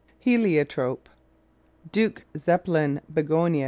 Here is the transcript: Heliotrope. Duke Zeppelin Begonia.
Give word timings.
Heliotrope. 0.17 1.07
Duke 1.91 2.25
Zeppelin 2.35 3.01
Begonia. 3.13 3.59